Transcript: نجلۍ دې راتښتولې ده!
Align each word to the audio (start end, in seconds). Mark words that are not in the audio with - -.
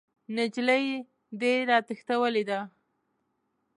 نجلۍ 0.35 0.85
دې 1.39 1.53
راتښتولې 1.69 2.43
ده! 2.49 2.59